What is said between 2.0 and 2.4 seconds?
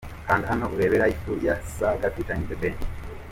ft